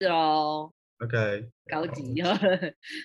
[0.00, 2.32] 是哦，OK，高级哦。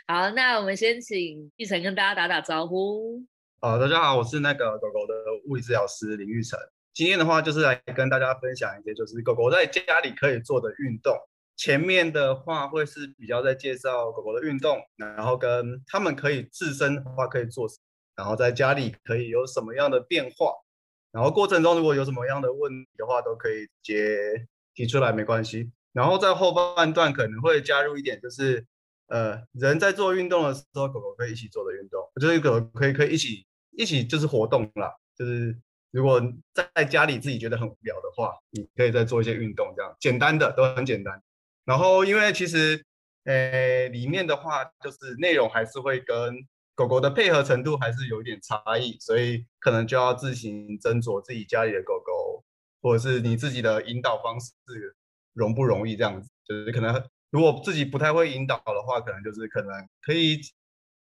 [0.06, 3.20] 好，那我们先请玉成跟大家打打招呼。
[3.60, 5.16] 好，大家好，我是那个狗狗的
[5.48, 6.60] 物理治疗师林玉成。
[6.94, 11.18] 今天的话就是来跟大家分享一些，就是狗狗在家里可以做的运动。
[11.56, 17.68] 前面的话会是比较在介绍狗狗的运动，然后跟他们可以自身的话可以做，
[18.16, 20.54] 然后在家里可以有什么样的变化，
[21.12, 25.72] 然后过程中如果有什么样的问题的话，都可以直接提出来，没关系。
[25.94, 28.66] 然后在后半段可能会加入一点，就是
[29.08, 33.46] 呃，人在做运动的时候，狗狗可以一起做的运动，就是狗狗可以可以一起
[33.78, 35.56] 一起就是活动啦，就是
[35.92, 36.22] 如果
[36.54, 41.22] 在家里自己觉得很无聊的话，你可以再做一些运动，这样简单的都很简单。
[41.66, 42.84] 然后因为其实
[43.26, 46.36] 呃里面的话，就是内容还是会跟
[46.76, 52.44] 狗狗的配合程度还是有一点差异，所以可能就要自行斟酌自己家里的狗狗，
[52.82, 54.52] 或者是你自己的引导方式
[55.34, 59.70] 容不容易这样子，就是可能如果自己不太会引导的话，可能就是可能
[60.02, 60.40] 可以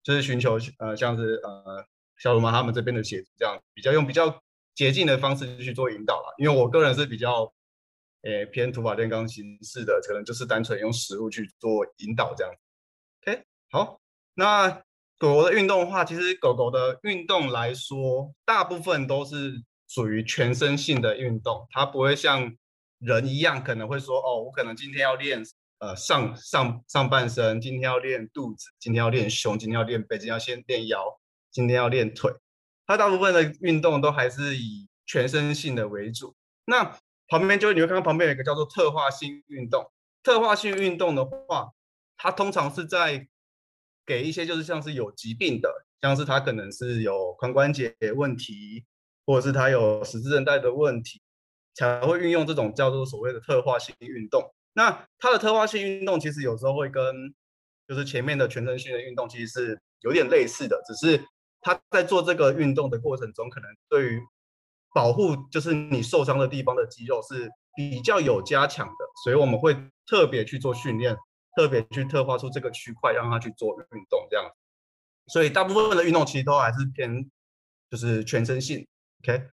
[0.02, 1.84] 就是寻求呃像是呃
[2.18, 4.42] 小鲁妈他们这边的协助，这样比较用比较
[4.74, 6.32] 捷径的方式去做引导啦。
[6.38, 7.52] 因为我个人是比较
[8.22, 12.54] 诶偏土法炼钢形式的，可能就是单纯用食物去做引导这样。
[13.26, 14.00] OK，好，
[14.34, 14.70] 那
[15.18, 22.56] 狗狗的运动的话，其实狗狗的运动来说，大部分都是属于全身性的运动，它不会像
[23.02, 25.42] 人一样可能会说哦，我可能今天要练
[25.78, 32.32] 呃上上上半身，今天要练肚子，今天要练胸，今天要练背，今天要先练腰，今天要练腿。
[32.86, 36.34] 它大部分的运动都还是以全身性的为主。
[36.64, 36.96] 那
[37.28, 39.90] 旁边就你会看到旁边有一个叫做特化性运动。
[40.22, 41.72] 特化性运动的话，
[42.16, 43.26] 它通常是在
[44.06, 45.68] 给一些就是像是有疾病的，
[46.00, 48.84] 像是他可能是有髋关节问题，
[49.26, 51.20] 或者是他有十字韧带的问题，
[51.74, 54.42] 才会运用这种叫做所谓的特化性运动。
[54.74, 57.34] 那它的特化性运动其实有时候会跟
[57.86, 61.24] 就是前面的全身性的运动其实是有点类似的，只是
[61.60, 64.20] 它在做这个运动的过程中，可能对于
[64.94, 69.74] 保护就是你受伤的地方的肌肉是比较有加强的，所以我们会
[70.06, 71.16] 特别去做训练，
[71.56, 74.44] 特别去特化出这个区块，让它去做运动这样。
[75.28, 77.30] 所以大部分的运动其实都还是偏
[77.90, 78.86] 就是全身性。
[79.22, 79.46] OK，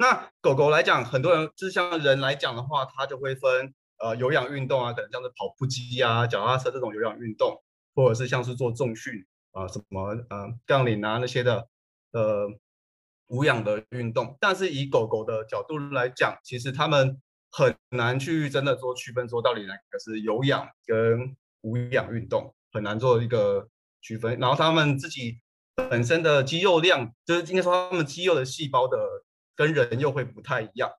[0.00, 7.62] 那狗狗来讲，很多人就是像人来讲的话，它就会分呃有氧运动啊，可能像是跑步机啊、脚踏车这种有氧运动，
[7.94, 9.12] 或者是像是做重训
[9.52, 11.68] 啊、什么呃杠铃啊那些的
[12.12, 12.48] 呃
[13.26, 14.38] 无氧的运动。
[14.40, 23.68] 但是以狗狗的角度来讲，其实他们很难去真的做区分，说到底哪个是有氧跟无氧运动，很难做一个
[24.00, 24.38] 区分。
[24.38, 25.40] 然后他们自己
[25.74, 28.96] 本身的肌肉量，就是应该说他们肌肉的细胞的
[29.60, 30.90] 跟人又会不太一样，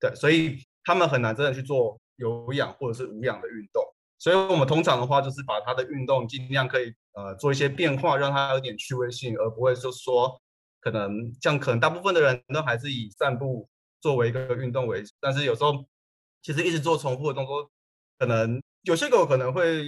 [0.00, 3.84] 对，所以他们很难真的去做有氧或者是无氧的运动。
[4.16, 10.40] 所以我们通常的话，就是把它的运动尽量可以呃做一些变化，让它有点趣味性，而不会就说
[10.80, 13.68] 可能像可能大部分的人都还是以散步
[14.00, 15.84] 作为一个运动为主，但是有时候
[16.40, 17.70] 其实一直做重复的动作，
[18.18, 19.84] 可能有些狗可能会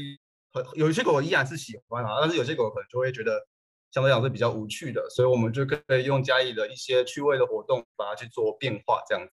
[0.52, 3.46] 很有些狗依然是喜欢啊，但是有些狗可能就会觉得
[3.90, 9.28] 相对来讲是比较无趣的，所以我们就可以用家里的一些趣味的活动把它去做变化，这样。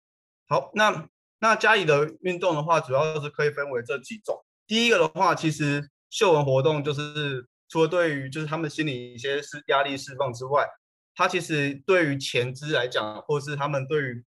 [0.48, 1.10] 好，那
[1.40, 4.44] 那家里的运动的话，主要是可以分为这几种。
[4.68, 10.68] 第一个的话，其实嗅闻活动就是除了对于就是他们心里一些是压力释放之外，
[11.16, 14.24] 它其实对于前肢来讲，或是他们对于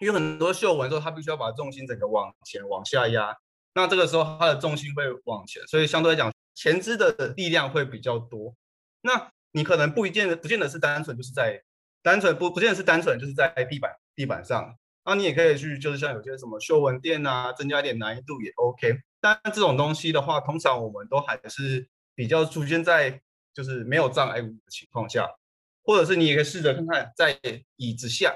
[0.00, 3.36] 因为很多嗅闻之后，它必须要把重心整个往前往下压，
[3.74, 8.54] 那这个时候它的重心会往前，所以相对来讲前肢的力量会比较多。
[9.00, 11.62] 那你可能不一定不见得是单纯就是在
[12.02, 19.00] 单纯不不见得是单纯就是在地板地板上，那你也可以去就是像有些什么嗅闻垫啊，增加一点难易度也 OK。
[19.20, 23.20] 但这种东西的话，通常我们都还是比较出现在
[23.52, 25.28] 就是没有障碍物的情况下，
[25.82, 27.38] 或者是你也可以试着看看在
[27.76, 28.32] 椅子下，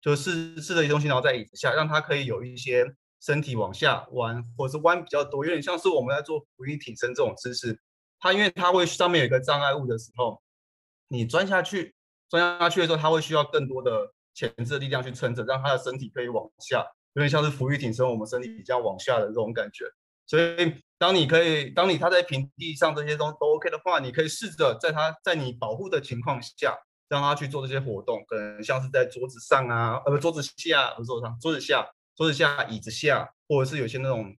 [0.00, 2.86] 就试试着一东西，然后在椅子下，让它可以有一些
[3.20, 7.80] 身体往下弯，或者是弯比较多，有点像是我们在做俯卧挺身这种姿势。
[8.20, 10.40] 它因为它会上面有一个障碍物的时候，
[11.12, 11.92] 你钻下去，
[12.28, 19.84] 钻下去的时候，它会需要更多的前置的力量去撑着，让它的身体可以往下，有点像是浮于挺身，我们身体比较往下的这种感觉。
[20.24, 26.78] 所以，当你可以，当你它在平地上这些都都 OK 的话，你可以试着在它在你保护的情况下，
[27.08, 34.32] 让它去做这些活动，可能像是在桌子上啊，呃不，桌子下，不是桌子上，桌子下，桌子下，椅子下，或者是有些那种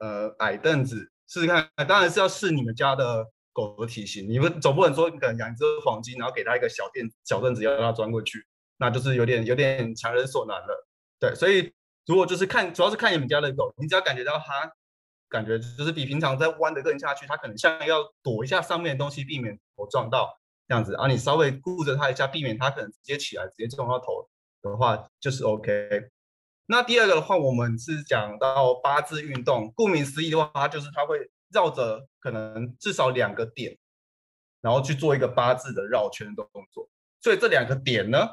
[0.00, 1.66] 呃矮凳子，试试看。
[1.88, 3.26] 当然是要试你们家的
[3.58, 8.46] 狗的体型，你们总不能说你可能养一只黄金，然后给它一个小垫小凳子要让它钻过去，
[8.76, 10.86] 那就是有点有点强人所难了。
[11.18, 11.72] 对，所以
[12.06, 14.72] 如果就是看，主要是看你们家的狗，你只要感觉到它。
[15.30, 20.34] 感觉就是比平常在弯的更下去，它可能像要躲一下上面的东西，避免头撞到
[20.66, 21.06] 这样子啊。
[21.06, 24.26] 你稍微顾着它一下，避免它可能直接起来直接撞到头
[24.62, 26.08] 的话，就是 OK。
[26.64, 31.18] 那第二个的话，我们是讲到八字运动，顾名思义的话，它就是它会
[31.52, 33.78] 绕着可能至少两个点，
[34.60, 36.88] 然后去做一个八字的绕圈的动作。
[37.20, 38.28] 所以这两个点呢，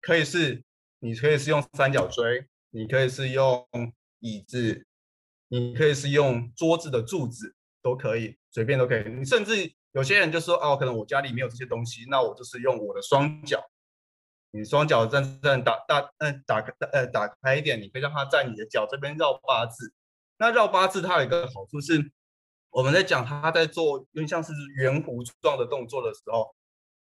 [0.00, 0.62] 可以是
[0.98, 3.66] 你可以是用三角锥，你可以是用
[4.20, 4.86] 椅子。
[5.48, 9.08] 你可以是用桌子的柱子都可以，随便都可以。
[9.08, 13.64] 你甚至有些人就说哦，可能我家里没有这些东西，那我就是用我的双脚。
[14.50, 19.94] 你双脚站站打大嗯打开呃打开一点，你可以让它在你的脚这边绕八字。
[20.38, 22.10] 那绕八字它有一个好处是，
[22.70, 26.54] 我们在讲他在做有点像是圆弧状的动作的时候，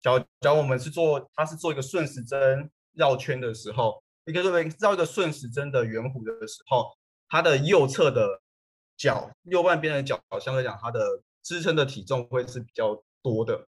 [0.03, 4.43] 假假如我们是做他是做一个顺时针绕圈的时候，一个
[4.79, 6.97] 绕一个顺时针的圆弧的时候。
[7.27, 8.41] 它的右侧的
[8.97, 13.67] 脚，右半边的脚，相对讲，它的支撑的体重会是比较多的。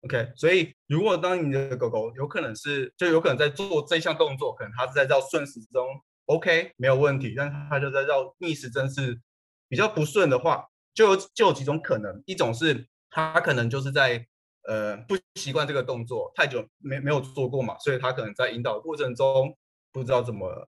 [0.00, 5.82] OK，所以如果当你的狗狗有可能是，就有可能在做这项动作，可能它是在绕顺时针
[6.24, 7.34] ，OK，没有问题。
[7.36, 9.20] 但是它就在绕逆时针是
[9.68, 14.26] 比较不顺的话，就有就有几种可能，一种是他可能就是在
[14.68, 19.56] 呃不习惯这个动作，太久没没有做过嘛，所以他可能在引导过程中
[19.92, 20.68] 不知道怎么。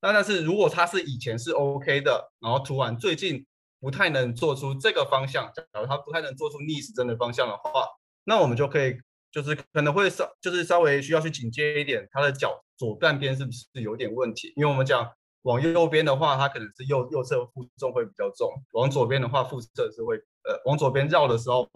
[0.00, 3.44] 那但是如果他是以前是 OK 的，然后突然最近
[3.80, 7.86] 不太能做出这个方向，假如他不太能做出逆时针的方向的话，
[8.24, 8.96] 那我们就可以
[9.32, 14.52] 就是可能会稍就是稍微需要去警戒一点，他的脚左半边是不是有点问题？
[14.56, 15.10] 因为我们讲
[15.44, 21.66] 往右边的话，它可能是右右侧负重会比较重；往左边的话，负侧是会呃往左边绕的时候，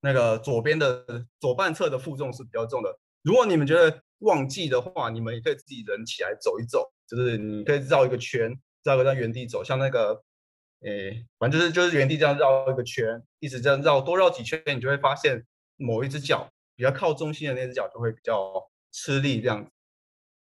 [0.00, 2.98] 那个左边的左半侧的负重是比较重的。
[3.22, 6.90] 如果你们觉得忘记的话，你们也可以自己人起来走一走。
[7.08, 8.52] 就是你可以绕一个圈，
[8.82, 10.24] 绕一个在原地走，像那个，
[10.80, 15.46] 诶，反正就是就是原地这样绕一个圈，一直这样绕，多绕几圈，你就会发现
[15.76, 18.52] 某一只脚比较靠中心的那只脚就会比较
[18.90, 19.70] 吃力这样子。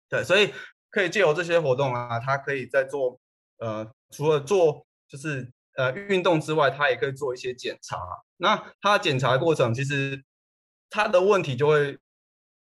[0.07, 0.51] 对，所以
[0.91, 3.19] 可以借由这些活动啊，他可以在做，
[3.57, 7.97] 呃，除了做就是呃运动之外，他也可以做一些检查。
[8.37, 10.23] 那它检查过程其实
[10.91, 11.97] 他的问题就会。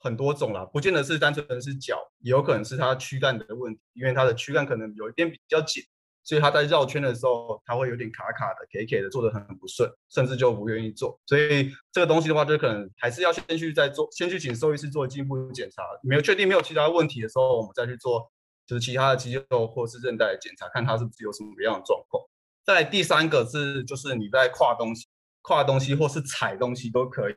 [0.01, 5.83] 很多种啦，不见得是单纯的是脚，也有可能是他躯干的问题，因为他的躯干可能有一边比较紧，
[6.23, 11.19] 所以它在绕圈的时候，它会有点卡卡的、K K 的，做的很不顺，甚至就不愿意做。
[11.25, 18.31] 所以这个东西的话，就可能还是要先去再做，先去请兽医师做进一步检查，没有确定没有其他问题的时候，我们再去做
[18.67, 22.23] 就是其他的肌肉或是韧带的检查，看它是不是有什么样的状况。
[22.63, 25.07] 再第三个是就是你在跨东西、
[25.41, 27.35] 跨东西或是踩东西都可以，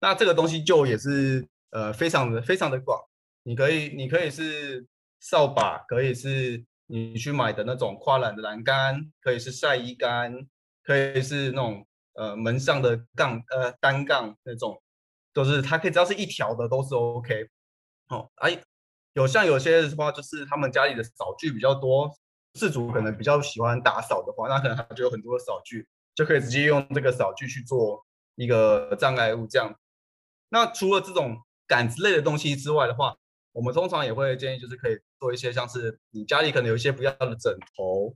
[0.00, 1.46] 那这个东西就也是。
[1.74, 3.00] 呃，非常的非常的广，
[3.44, 4.86] 你可以你可以是
[5.20, 6.62] 扫把，可以是
[6.92, 10.46] 你去买的那种跨栏的栏杆，可以是晒衣杆，
[10.82, 14.82] 可以是那种呃门上的杠呃单杠那种，
[15.32, 17.48] 都是它可以只要是一条的都是 OK。
[18.08, 18.60] 哦，哎，
[19.14, 22.14] 有像有些的话，就是他们家里的扫具比较多，
[22.54, 28.04] 事主可能比较喜欢打扫的话，那可能他就有很多扫具，就可以直接用这个扫具去做
[28.34, 29.74] 一个障碍物这样。
[30.50, 31.42] 那除了这种。
[31.64, 33.16] 杆子类的东西之外的话，
[33.52, 38.14] 我们通常也会建议，就是可以做一些像是你家里可能有一些不要的枕头、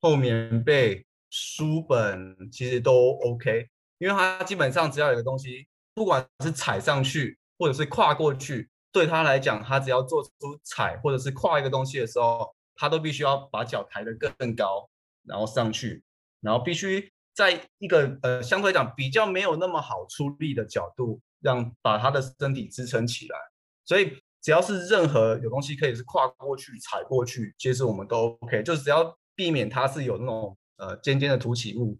[0.00, 3.68] 厚棉被、书本，其实都 OK，
[3.98, 10.30] 因为它基本上只要有个东西，不管是踩上去或者是跨过去，对他来讲，他只要做出
[10.62, 14.88] 踩或者是跨一个东西的时候，他都必须要把脚抬得更高，
[15.24, 16.02] 然后上去，
[16.40, 21.20] 然后必须在一个呃相对来讲比较没有那么好出力的角度。
[21.44, 23.36] 让把他的身体支撑起来，
[23.84, 31.98] 所以只要是任何有东西可以是跨过去、踩过去，其实我们都 OK，就只要避免它是有那种呃尖尖的凸起物，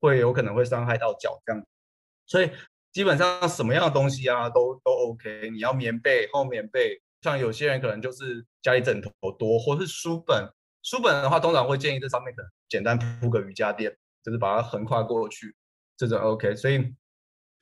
[0.00, 1.64] 会有可能会伤害到脚这样。
[2.26, 2.50] 所以
[2.92, 5.50] 基本上什么样的东西啊都都 OK。
[5.50, 10.50] 你要棉被、厚棉被，像有些人可能就是家里枕头多，或是书本。
[10.82, 15.54] 书本的话，通常会建议这上面可能简单铺个瑜伽垫，就是把它横跨过去，
[15.96, 16.56] 这种 OK。
[16.56, 16.94] 所以。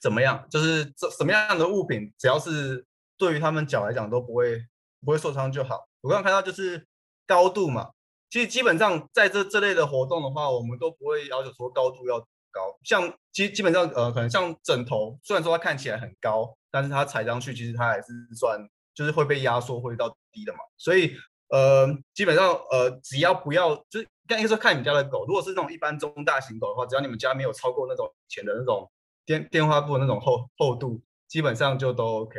[0.01, 0.47] 怎么样？
[0.51, 2.85] 就是这什么样的物品，只要是
[3.17, 4.65] 对于他们脚来讲都不会
[5.05, 5.87] 不会受伤就好。
[6.01, 6.87] 我刚刚看到就是
[7.27, 7.91] 高度嘛，
[8.31, 12.19] 其实基本上在这这类的活动的话，我们都不会要求说高度要
[12.51, 12.77] 高。
[12.83, 18.59] 像基基本上呃，可能像枕头，虽然说它看起来很高，但是它踩上去其实它还是算
[18.95, 20.59] 就是会被压缩会到低的嘛。
[20.77, 21.15] 所以
[21.49, 28.91] 呃，基本上呃，只要不要就是应该说看你们家的狗，如果是那种一般中大型狗的话，只要你们家没有超过那种浅的那种。
[29.27, 32.39] 电电话布那种厚厚度，基本上就都 OK。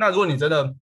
[0.00, 0.74] 那如果你真的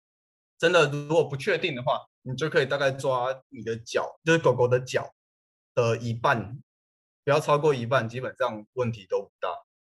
[0.60, 5.12] 真的如果不确定的话，你就可以大概抓你的脚，就是狗狗的脚
[5.74, 6.60] 的一半
[7.24, 9.50] 不要超过一半，基本上问题都不大。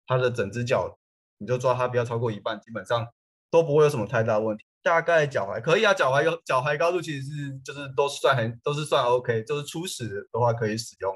[0.05, 0.99] 它的整只脚，
[1.37, 3.07] 你就抓它不要超过一半，基本上
[3.49, 4.65] 都不会有什么太大问题。
[4.81, 11.15] 大概脚踝可以啊，脚踝有脚踝高度其实是就是都算很都是算 OK，就是初始的话可以使用。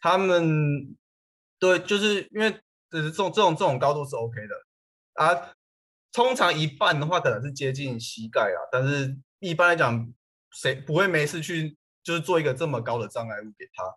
[0.00, 0.96] 他们
[1.60, 2.50] 对，就是因为
[2.90, 4.54] 就是这种这种这种高度是 OK 的
[5.24, 5.52] 啊。
[6.14, 10.14] 通常一半的话可能是接近膝盖啊，但是一般来讲，
[10.52, 13.84] 谁不会没事去就是做一个这么高的障碍物给他？